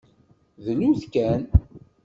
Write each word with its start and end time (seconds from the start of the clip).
Dlut 0.65 1.01
kan. 1.13 1.41